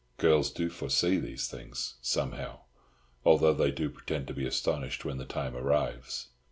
Girls 0.17 0.49
do 0.49 0.71
foresee 0.71 1.19
these 1.19 1.47
things, 1.47 1.97
somehow; 2.01 2.61
although 3.23 3.53
they 3.53 3.69
do 3.69 3.87
pretend 3.91 4.25
to 4.29 4.33
be 4.33 4.47
astonished 4.47 5.05
when 5.05 5.19
the 5.19 5.25
time 5.25 5.55
arrives. 5.55 6.29